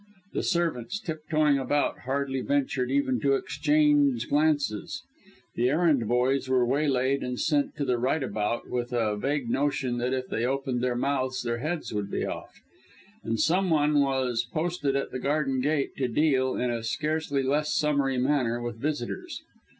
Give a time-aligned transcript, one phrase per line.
[0.33, 5.03] The servants, tiptoeing about, hardly ventured even to exchange glances;
[5.53, 9.99] the errand boys were waylaid and sent to the right about, with a vague notion
[9.99, 12.61] that if they opened their mouths their heads would be off;
[13.23, 17.71] and some one was posted at the garden gate to deal, in a scarcely less
[17.71, 19.43] summary manner, with visitors.